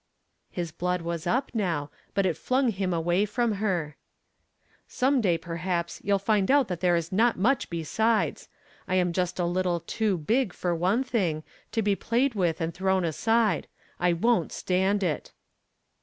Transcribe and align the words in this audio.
His 0.49 0.71
blood 0.71 1.03
was 1.03 1.27
up 1.27 1.51
now, 1.53 1.91
but 2.15 2.25
it 2.25 2.35
flung 2.35 2.71
him 2.71 2.91
away 2.91 3.23
from 3.23 3.51
her. 3.61 3.97
"Some 4.87 5.21
day, 5.21 5.37
perhaps, 5.37 6.01
you'll 6.03 6.17
find 6.17 6.49
out 6.49 6.69
that 6.69 6.79
there 6.79 6.95
is 6.95 7.11
not 7.11 7.37
much 7.37 7.69
besides. 7.69 8.49
I 8.87 8.95
am 8.95 9.13
just 9.13 9.37
a 9.37 9.45
little 9.45 9.79
too 9.81 10.17
big, 10.17 10.53
for 10.53 10.73
one 10.75 11.03
thing, 11.03 11.43
to 11.71 11.83
be 11.83 11.95
played 11.95 12.33
with 12.33 12.61
and 12.61 12.73
thrown 12.73 13.05
aside. 13.05 13.67
I 13.99 14.13
won't 14.13 14.51
stand 14.51 15.03
it." 15.03 15.33